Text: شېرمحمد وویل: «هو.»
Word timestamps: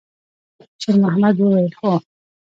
شېرمحمد 0.81 1.35
وویل: 1.39 1.67
«هو.» 1.79 1.93